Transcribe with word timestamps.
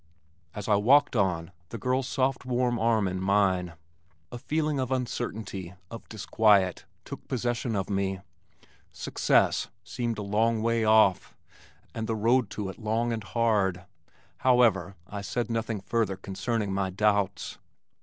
As 0.55 0.67
I 0.67 0.77
walked 0.77 1.15
on, 1.15 1.51
the 1.69 1.77
girl's 1.77 2.07
soft 2.07 2.43
warm 2.43 2.79
arm 2.79 3.07
in 3.07 3.21
mine, 3.21 3.73
a 4.31 4.39
feeling 4.39 4.79
of 4.79 4.91
uncertainty, 4.91 5.75
of 5.91 6.09
disquiet, 6.09 6.85
took 7.05 7.27
possession 7.27 7.75
of 7.75 7.87
me. 7.87 8.19
"Success" 8.91 9.69
seemed 9.83 10.17
a 10.17 10.23
long 10.23 10.63
way 10.63 10.83
off 10.83 11.37
and 11.93 12.07
the 12.07 12.15
road 12.15 12.49
to 12.49 12.67
it 12.69 12.79
long 12.79 13.13
and 13.13 13.23
hard. 13.23 13.85
However, 14.37 14.95
I 15.05 15.21
said 15.21 15.51
nothing 15.51 15.79
further 15.81 16.17
concerning 16.17 16.73
my 16.73 16.89
doubts. 16.89 17.59